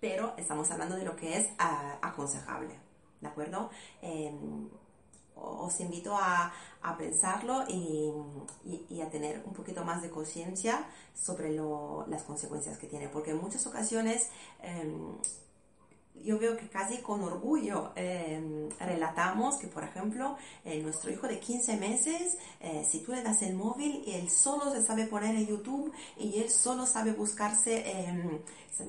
Pero 0.00 0.34
estamos 0.36 0.70
hablando 0.70 0.96
de 0.96 1.04
lo 1.04 1.16
que 1.16 1.38
es 1.38 1.48
ah, 1.58 1.98
aconsejable, 2.02 2.78
¿de 3.20 3.28
acuerdo? 3.28 3.70
Em, 4.00 4.68
os 5.40 5.80
invito 5.80 6.16
a, 6.16 6.52
pensarlo 6.96 7.64
y, 7.68 9.00
a 9.00 9.10
tener 9.10 9.42
un 9.44 9.52
poquito 9.52 9.84
más 9.84 10.02
de 10.02 10.10
conciencia 10.10 10.86
sobre 11.14 11.50
las 12.06 12.22
consecuencias 12.22 12.78
que 12.78 12.86
tiene, 12.86 13.08
porque 13.08 13.32
en 13.32 13.38
muchas 13.38 13.66
ocasiones 13.66 14.30
em, 14.62 15.16
yo 16.24 16.38
veo 16.38 16.56
que 16.56 16.68
casi 16.68 16.98
con 16.98 17.22
orgullo 17.22 17.92
em, 17.96 18.68
relatamos 18.78 19.56
que, 19.56 19.66
por 19.66 19.84
ejemplo, 19.84 20.36
eh, 20.64 20.80
nuestro 20.82 21.10
hijo 21.10 21.26
de 21.26 21.38
15 21.38 21.76
meses, 21.76 22.36
eh, 22.60 22.84
si 22.88 23.00
tú 23.00 23.12
le 23.12 23.22
das 23.22 23.42
el 23.42 23.54
móvil, 23.54 24.02
él 24.06 24.30
solo 24.30 24.72
se 24.72 24.82
sabe 24.82 25.06
poner 25.06 25.34
en 25.34 25.46
YouTube 25.46 25.92
y 26.16 26.38
él 26.40 26.50
solo 26.50 26.86
sabe 26.86 27.12
buscarse, 27.12 27.84
em, 27.90 28.38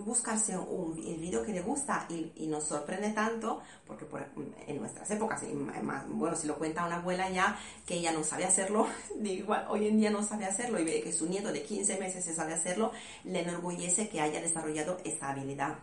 buscarse 0.06 0.58
un, 0.58 0.98
el 0.98 1.18
video 1.18 1.44
que 1.44 1.52
le 1.52 1.62
gusta 1.62 2.06
y, 2.10 2.32
y 2.36 2.48
nos 2.48 2.66
sorprende 2.66 3.10
tanto, 3.10 3.62
porque 3.88 4.06
en 4.68 4.80
nuestras 4.80 5.10
épocas, 5.12 5.42
bueno, 6.10 6.36
si 6.36 6.48
lo 6.48 6.58
cuenta 6.58 6.86
una 6.86 6.98
abuela 6.98 7.30
ya, 7.30 7.58
que 7.86 7.96
ella 7.96 8.12
no 8.12 8.24
sabe 8.24 8.46
hacerlo, 8.46 8.88
igual 9.24 9.66
hoy 9.70 9.88
en 9.88 9.98
día 9.98 10.12
no 10.12 10.24
sabe 10.24 10.46
hacerlo 10.46 10.80
y 10.80 10.86
ve 10.86 11.02
que 11.02 11.12
su 11.12 11.28
nieto 11.28 11.52
de 11.52 11.64
15 11.64 11.98
meses 11.98 12.24
se 12.24 12.34
sabe 12.34 12.54
hacerlo, 12.54 12.92
le 13.24 13.42
enorgullece 13.42 14.10
que 14.10 14.22
haya 14.22 14.42
desarrollado 14.42 14.98
esa 15.04 15.30
habilidad. 15.30 15.80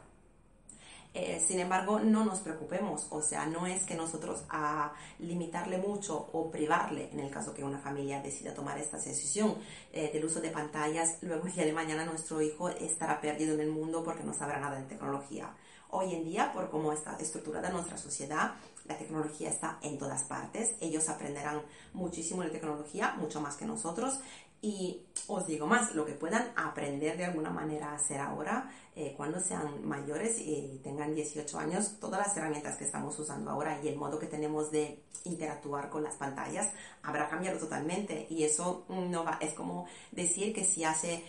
Eh, 1.14 1.42
sin 1.46 1.60
embargo, 1.60 1.98
no 1.98 2.24
nos 2.24 2.40
preocupemos, 2.40 3.06
o 3.10 3.22
sea, 3.22 3.46
no 3.46 3.66
es 3.66 3.84
que 3.84 3.94
nosotros 3.94 4.44
a 4.50 4.92
limitarle 5.18 5.78
mucho 5.78 6.28
o 6.32 6.50
privarle, 6.50 7.08
en 7.10 7.20
el 7.20 7.30
caso 7.30 7.54
que 7.54 7.64
una 7.64 7.78
familia 7.78 8.20
decida 8.20 8.52
tomar 8.52 8.78
esta 8.78 8.98
decisión 8.98 9.54
eh, 9.92 10.10
del 10.12 10.24
uso 10.24 10.40
de 10.40 10.50
pantallas, 10.50 11.18
luego 11.22 11.46
el 11.46 11.54
día 11.54 11.64
de 11.64 11.72
mañana 11.72 12.04
nuestro 12.04 12.42
hijo 12.42 12.68
estará 12.68 13.20
perdido 13.20 13.54
en 13.54 13.60
el 13.60 13.70
mundo 13.70 14.04
porque 14.04 14.24
no 14.24 14.34
sabrá 14.34 14.60
nada 14.60 14.78
de 14.78 14.84
tecnología. 14.84 15.54
Hoy 15.90 16.14
en 16.14 16.24
día, 16.24 16.52
por 16.52 16.68
cómo 16.68 16.92
está 16.92 17.16
estructurada 17.16 17.70
nuestra 17.70 17.96
sociedad, 17.96 18.54
la 18.86 18.98
tecnología 18.98 19.50
está 19.50 19.78
en 19.82 19.98
todas 19.98 20.24
partes. 20.24 20.74
Ellos 20.80 21.08
aprenderán 21.08 21.62
muchísimo 21.92 22.42
de 22.42 22.50
tecnología, 22.50 23.14
mucho 23.18 23.40
más 23.40 23.56
que 23.56 23.66
nosotros. 23.66 24.18
Y 24.62 25.06
os 25.28 25.46
digo 25.46 25.66
más, 25.66 25.94
lo 25.94 26.04
que 26.04 26.12
puedan 26.12 26.52
aprender 26.56 27.16
de 27.16 27.26
alguna 27.26 27.50
manera 27.50 27.90
a 27.90 27.96
hacer 27.96 28.20
ahora, 28.20 28.70
eh, 28.94 29.14
cuando 29.16 29.38
sean 29.40 29.86
mayores 29.86 30.40
y 30.40 30.80
tengan 30.82 31.14
18 31.14 31.58
años, 31.58 31.96
todas 32.00 32.26
las 32.26 32.36
herramientas 32.36 32.76
que 32.76 32.84
estamos 32.84 33.18
usando 33.18 33.50
ahora 33.50 33.80
y 33.82 33.88
el 33.88 33.96
modo 33.96 34.18
que 34.18 34.26
tenemos 34.26 34.70
de 34.70 35.02
interactuar 35.24 35.90
con 35.90 36.02
las 36.02 36.16
pantallas 36.16 36.72
habrá 37.02 37.28
cambiado 37.28 37.58
totalmente. 37.58 38.26
Y 38.30 38.44
eso 38.44 38.86
no 38.88 39.24
va, 39.24 39.38
es 39.40 39.52
como 39.52 39.86
decir 40.10 40.54
que 40.54 40.64
si 40.64 40.84
hace 40.84 41.22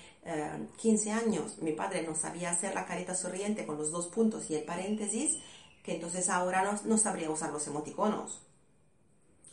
15 0.77 1.09
eh, 1.09 1.11
años 1.11 1.57
mi 1.59 1.73
padre 1.73 2.03
no 2.03 2.15
sabía 2.15 2.51
hacer 2.51 2.73
la 2.73 2.85
carita 2.85 3.15
sonriente 3.15 3.65
con 3.65 3.77
los 3.77 3.91
dos 3.91 4.07
puntos 4.07 4.49
y 4.49 4.55
el 4.55 4.63
paréntesis, 4.63 5.37
que 5.83 5.95
entonces 5.95 6.29
ahora 6.29 6.63
no, 6.63 6.79
no 6.85 6.97
sabría 6.97 7.29
usar 7.29 7.51
los 7.51 7.67
emoticonos 7.67 8.46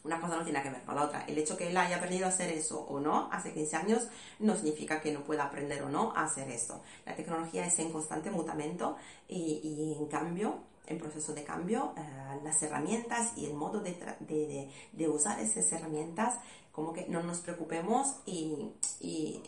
una 0.04 0.20
cosa 0.20 0.36
no 0.36 0.44
tiene 0.44 0.62
que 0.62 0.70
ver 0.70 0.82
con 0.82 0.94
la 0.94 1.04
otra. 1.04 1.24
El 1.26 1.38
hecho 1.38 1.56
que 1.56 1.68
él 1.68 1.76
haya 1.76 1.96
aprendido 1.96 2.26
a 2.26 2.28
hacer 2.28 2.52
eso 2.52 2.78
o 2.80 3.00
no 3.00 3.30
hace 3.32 3.52
15 3.52 3.76
años 3.76 4.08
no 4.38 4.54
significa 4.54 5.00
que 5.00 5.12
no 5.12 5.24
pueda 5.24 5.44
aprender 5.44 5.82
o 5.82 5.88
no 5.88 6.12
a 6.14 6.24
hacer 6.24 6.48
esto. 6.50 6.82
La 7.06 7.16
tecnología 7.16 7.66
es 7.66 7.78
en 7.78 7.90
constante 7.90 8.30
mutamento 8.30 8.96
y, 9.26 9.96
en 9.98 10.06
cambio, 10.06 10.58
en 10.86 10.98
proceso 10.98 11.32
de 11.32 11.42
cambio, 11.42 11.94
eh, 11.96 12.40
las 12.44 12.62
herramientas 12.62 13.32
y 13.36 13.46
el 13.46 13.54
modo 13.54 13.80
de, 13.80 14.68
de, 14.92 15.08
usar 15.08 15.40
esas 15.40 15.72
herramientas, 15.72 16.38
como 16.70 16.92
que 16.92 17.08
no 17.08 17.22
nos 17.22 17.38
preocupemos 17.38 18.16
y, 18.26 18.72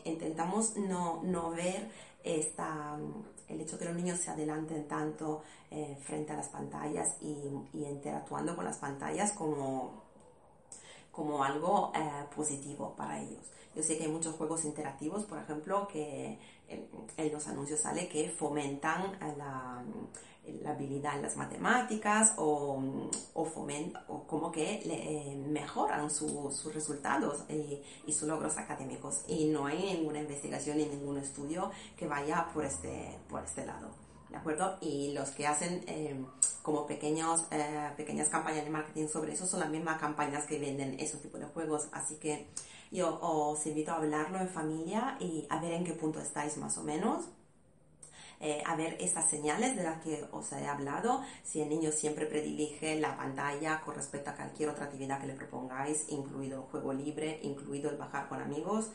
intentamos 0.04 0.75
no, 0.78 1.20
no 1.22 1.50
ver 1.50 1.90
esta, 2.25 2.96
el 3.48 3.60
hecho 3.60 3.78
que 3.78 3.84
los 3.84 3.94
niños 3.94 4.20
se 4.20 4.30
adelanten 4.30 4.88
tanto 4.88 5.42
eh, 5.70 5.98
frente 6.02 6.32
a 6.32 6.36
las 6.36 6.48
pantallas 6.48 7.06
y, 7.20 7.36
y 7.75 7.84
interactuando 7.84 8.56
con 8.56 8.64
las 8.64 8.78
pantallas 8.78 9.32
como 9.32 10.05
como 11.16 11.42
algo 11.42 11.92
eh, 11.94 12.26
positivo 12.37 12.94
para 12.94 13.18
ellos. 13.18 13.50
Yo 13.75 13.82
sé 13.82 13.96
que 13.96 14.04
hay 14.04 14.11
muchos 14.11 14.37
juegos 14.37 14.64
interactivos, 14.66 15.25
por 15.25 15.38
ejemplo, 15.38 15.88
que 15.88 16.38
en, 16.68 17.32
los 17.32 17.49
anuncios 17.49 17.80
sale 17.80 18.06
que 18.08 18.28
fomentan 18.28 19.14
eh, 19.23 19.35
la, 19.38 19.82
la 20.62 20.70
habilidad 20.70 21.16
en 21.16 21.23
las 21.23 21.37
matemáticas 21.37 22.35
o, 22.37 22.78
o, 23.32 23.42
o 24.08 24.26
como 24.26 24.52
que 24.52 24.82
eh, 24.85 25.37
mejoran 25.49 26.11
sus 26.11 26.73
resultados 26.75 27.44
y, 27.49 27.80
y, 28.06 28.12
sus 28.12 28.28
logros 28.28 28.58
académicos. 28.58 29.23
Y 29.26 29.46
no 29.46 29.66
hay 29.66 29.94
ninguna 29.94 30.20
investigación 30.20 30.76
ni 30.76 30.85
ningún 30.85 31.16
estudio 31.16 31.70
que 31.96 32.06
vaya 32.06 32.49
por 32.52 32.64
este, 32.64 33.18
por 33.28 33.42
este 33.42 33.64
lado. 33.64 34.05
¿De 34.37 34.40
acuerdo? 34.40 34.76
Y 34.83 35.14
los 35.14 35.31
que 35.31 35.47
hacen 35.47 35.83
como 36.61 36.87
pequeños, 36.87 37.47
eh, 37.50 37.90
pequeñas 37.97 38.28
campañas 38.28 38.66
de 38.66 38.71
marketing 38.71 39.09
sobre 39.09 39.33
eso 39.33 39.47
son 39.47 39.61
las 39.61 39.71
mismas 39.71 39.99
campañas 39.99 40.45
que 40.45 40.59
venden 40.59 41.00
esos 41.00 41.23
tipos 41.23 41.40
de 41.40 41.47
juegos. 41.47 41.88
Así 41.90 42.16
que 42.16 42.47
yo 42.90 43.19
os 43.23 43.64
invito 43.66 43.93
a 43.93 43.97
hablarlo 43.97 44.38
en 44.38 44.50
familia 44.50 45.16
y 45.21 45.47
a 45.49 45.59
ver 45.59 45.73
en 45.73 45.85
qué 45.85 45.95
punto 45.95 46.21
estáis 46.21 46.59
más 46.59 46.76
o 46.76 46.83
menos. 46.83 47.25
Eh, 48.38 48.62
a 48.66 48.76
ver 48.76 48.99
esas 49.00 49.31
señales 49.31 49.75
de 49.75 49.85
las 49.85 50.02
que 50.02 50.26
os 50.31 50.52
he 50.52 50.66
hablado, 50.66 51.23
si 51.43 51.62
el 51.62 51.71
niño 51.71 51.90
siempre 51.90 52.26
predilige 52.26 53.00
la 53.00 53.16
pantalla 53.16 53.81
con 53.81 53.95
respecto 53.95 54.28
a 54.28 54.35
cualquier 54.35 54.69
otra 54.69 54.85
actividad 54.85 55.19
que 55.19 55.28
le 55.28 55.35
propongáis, 55.35 56.05
incluido 56.11 56.61
el 56.61 56.66
juego 56.66 56.93
libre, 56.93 57.40
incluido 57.43 57.88
el 57.88 57.97
bajar 57.97 58.28
con 58.28 58.43
amigos. 58.43 58.90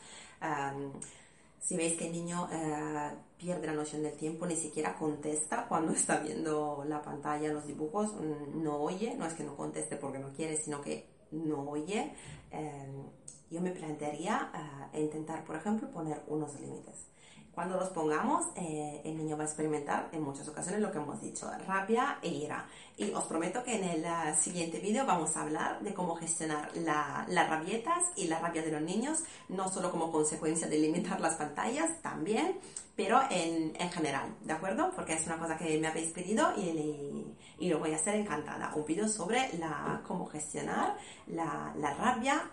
Si 1.62 1.76
veis 1.76 1.96
que 1.96 2.08
el 2.08 2.12
niño 2.12 2.48
eh, 2.50 3.10
pierde 3.38 3.68
la 3.68 3.72
noción 3.72 4.02
del 4.02 4.16
tiempo, 4.16 4.46
ni 4.46 4.56
siquiera 4.56 4.96
contesta 4.96 5.66
cuando 5.68 5.92
está 6.00 6.18
viendo 6.18 6.84
la 6.86 7.00
pantalla, 7.00 7.52
los 7.52 7.66
dibujos, 7.66 8.12
mm, 8.14 8.62
no 8.62 8.78
oye, 8.78 9.14
no 9.16 9.26
es 9.26 9.34
que 9.34 9.44
no 9.44 9.56
conteste 9.56 9.96
porque 9.96 10.18
no 10.18 10.32
quiere, 10.32 10.56
sino 10.56 10.80
que 10.82 11.06
no 11.30 11.70
oye, 11.70 12.12
eh, 12.50 13.02
yo 13.48 13.60
me 13.60 13.70
plantearía 13.70 14.50
eh, 14.92 15.00
intentar, 15.02 15.44
por 15.44 15.56
ejemplo, 15.56 15.88
poner 15.90 16.22
unos 16.26 16.58
límites. 16.60 17.06
Cuando 17.54 17.76
los 17.76 17.90
pongamos, 17.90 18.46
eh, 18.56 19.02
el 19.04 19.16
niño 19.16 19.36
va 19.36 19.42
a 19.42 19.46
experimentar 19.46 20.08
en 20.12 20.22
muchas 20.22 20.48
ocasiones 20.48 20.80
lo 20.80 20.90
que 20.90 20.98
hemos 20.98 21.20
dicho, 21.20 21.50
rabia 21.66 22.18
e 22.22 22.28
ira. 22.28 22.66
Y 22.96 23.12
os 23.12 23.24
prometo 23.24 23.62
que 23.62 23.76
en 23.76 23.84
el 23.84 24.04
uh, 24.04 24.34
siguiente 24.34 24.80
vídeo 24.80 25.04
vamos 25.04 25.36
a 25.36 25.42
hablar 25.42 25.80
de 25.80 25.92
cómo 25.92 26.14
gestionar 26.16 26.70
las 26.76 27.50
rabietas 27.50 28.04
y 28.16 28.26
la 28.28 28.38
rabia 28.38 28.62
de 28.62 28.72
los 28.72 28.80
niños, 28.80 29.22
no 29.50 29.68
solo 29.70 29.90
como 29.90 30.10
consecuencia 30.10 30.66
de 30.66 30.78
limitar 30.78 31.20
las 31.20 31.34
pantallas, 31.34 32.00
también, 32.00 32.58
pero 32.96 33.20
en, 33.30 33.74
en 33.78 33.90
general, 33.90 34.34
¿de 34.42 34.52
acuerdo? 34.54 34.90
Porque 34.94 35.12
es 35.14 35.26
una 35.26 35.38
cosa 35.38 35.56
que 35.58 35.78
me 35.78 35.88
habéis 35.88 36.10
pedido 36.10 36.52
y, 36.56 37.34
y 37.58 37.68
lo 37.68 37.78
voy 37.78 37.92
a 37.92 37.96
hacer 37.96 38.14
encantada. 38.14 38.72
Un 38.74 38.86
vídeo 38.86 39.08
sobre 39.08 39.52
la, 39.58 40.00
cómo 40.06 40.26
gestionar 40.26 40.96
la, 41.26 41.74
la 41.76 41.94
rabia 41.94 42.50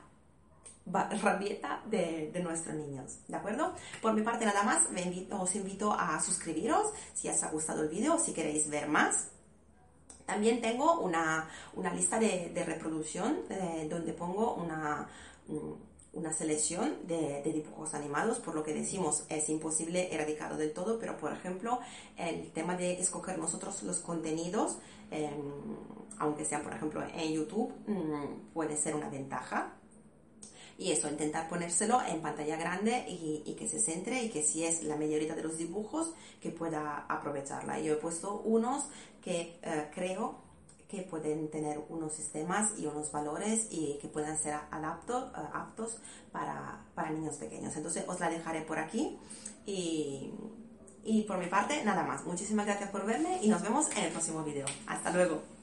rabieta 0.86 1.82
de, 1.86 2.32
de, 2.34 2.40
nuestros 2.42 2.76
niños, 2.76 3.20
¿de 3.28 3.36
acuerdo? 3.36 3.74
Por 4.02 4.14
mi 4.14 4.22
parte 4.24 4.46
nada 4.46 4.64
más, 4.64 4.88
os 5.32 5.56
invito 5.56 5.94
a 5.94 6.20
suscribiros 6.20 6.88
si 7.14 7.30
os 7.30 7.44
ha 7.44 7.52
gustado 7.52 7.84
el 7.84 7.90
vídeo, 7.90 8.18
si 8.18 8.34
queréis 8.34 8.70
ver 8.70 8.88
más. 8.88 9.30
También 10.26 10.62
tengo 10.62 11.00
una, 11.00 11.48
una 11.74 11.94
lista 11.94 12.20
de, 12.20 12.52
de 12.54 12.64
reproducción 12.64 13.40
eh, 13.50 13.88
donde 13.90 14.14
pongo 14.14 14.56
una, 14.56 15.08
una 16.14 16.34
selección 16.34 17.08
de, 17.08 17.42
dibujos 17.44 17.94
animados, 17.94 18.40
por 18.40 18.56
lo 18.56 18.64
que 18.64 18.74
decimos 18.74 19.26
es 19.30 19.50
imposible 19.50 20.14
erradicarlo 20.14 20.58
del 20.58 20.74
todo, 20.74 21.00
pero 21.00 21.18
por 21.18 21.32
ejemplo 21.34 21.80
el 22.18 22.52
tema 22.52 22.76
de 22.76 23.00
escoger 23.00 23.38
nosotros 23.38 23.84
los 23.84 24.00
contenidos, 24.00 24.78
em, 25.12 25.32
aunque 26.18 26.46
sean 26.46 26.64
por 26.64 26.74
ejemplo 26.74 27.04
en 27.14 27.32
YouTube, 27.34 27.72
mm, 27.88 28.54
puede 28.54 28.76
ser 28.76 28.96
una 28.96 29.10
ventaja. 29.10 29.76
Y 30.80 30.94
eso, 30.94 31.10
intentar 31.10 31.50
ponérselo 31.50 32.02
en 32.08 32.22
pantalla 32.22 32.56
grande 32.56 33.04
y, 33.10 33.54
que 33.60 33.68
se 33.68 33.82
centre 33.82 34.24
y 34.24 34.30
que 34.30 34.42
si 34.42 34.64
es 34.64 34.82
la 34.84 34.96
mayoría 34.96 35.36
de 35.36 35.44
los 35.44 35.58
dibujos, 35.58 36.14
que 36.40 36.52
pueda 36.52 37.06
aprovecharla. 37.10 37.82
Yo 37.82 37.94
he 37.94 37.96
puesto 37.98 38.40
unos 38.46 38.86
que 39.22 39.60
eh, 39.62 39.90
creo 39.94 40.40
que 40.88 41.02
pueden 41.02 41.52
tener 41.52 41.82
unos 41.90 42.14
sistemas 42.14 42.80
y 42.80 42.86
unos 42.86 43.12
valores 43.12 43.68
y 43.70 44.00
que 44.02 44.08
puedan 44.08 44.38
ser 44.42 44.54
eh, 44.54 44.58
aptos 45.54 45.98
para, 46.32 46.86
para, 46.96 47.10
niños 47.10 47.36
pequeños. 47.36 47.76
Entonces 47.76 48.06
os 48.08 48.18
la 48.22 48.30
dejaré 48.30 48.62
por 48.62 48.80
aquí 48.80 49.20
y, 49.66 50.32
y 51.04 51.24
por 51.24 51.40
mi 51.40 51.48
parte 51.48 51.84
nada 51.84 52.04
más. 52.04 52.24
Muchísimas 52.26 52.66
gracias 52.66 52.90
por 52.90 53.06
verme 53.06 53.44
y 53.44 53.50
nos 53.50 53.62
vemos 53.62 53.92
en 53.98 54.06
el 54.06 54.12
próximo 54.14 54.46
video. 54.46 54.66
Hasta 54.88 55.12
luego. 55.12 55.59